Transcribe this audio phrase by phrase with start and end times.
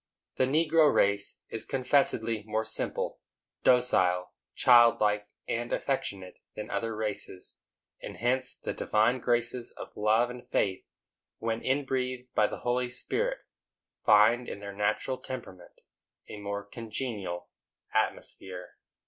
[0.37, 3.19] The negro race is confessedly more simple,
[3.63, 7.57] docile, childlike and affectionate, than other races;
[8.01, 10.83] and hence the divine graces of love and faith,
[11.37, 13.41] when in breathed by the Holy Spirit,
[14.03, 15.81] find in their natural temperament
[16.27, 17.49] a more congenial
[17.93, 18.77] atmosphere.